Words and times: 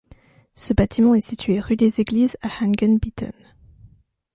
Ce 0.55 0.73
bâtiment 0.73 1.13
est 1.13 1.21
situé 1.21 1.59
rue 1.59 1.75
des 1.75 2.01
Églises 2.01 2.35
à 2.41 2.47
Hangenbieten. 2.47 3.33